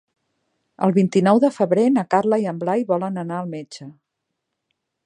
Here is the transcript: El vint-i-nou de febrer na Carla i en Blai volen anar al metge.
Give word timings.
El 0.87 0.93
vint-i-nou 0.95 1.41
de 1.45 1.51
febrer 1.57 1.85
na 1.99 2.05
Carla 2.15 2.41
i 2.45 2.49
en 2.53 2.65
Blai 2.65 2.87
volen 2.95 3.25
anar 3.27 3.39
al 3.43 3.55
metge. 3.57 3.91